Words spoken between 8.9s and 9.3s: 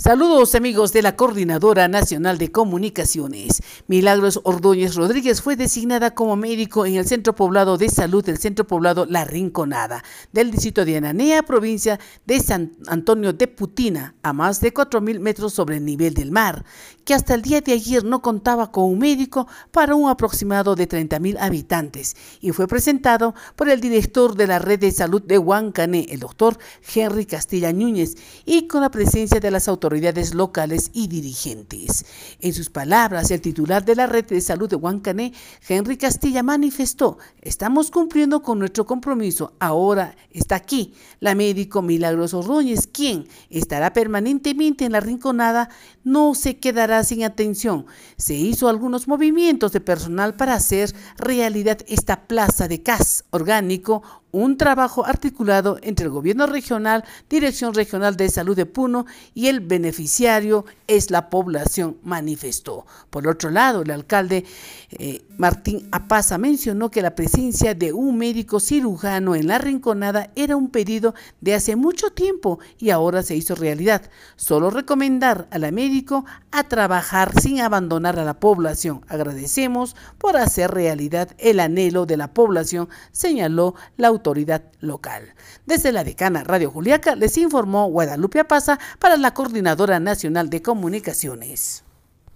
La